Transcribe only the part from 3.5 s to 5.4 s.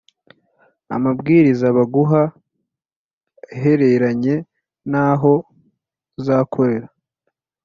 ahereranye n’aho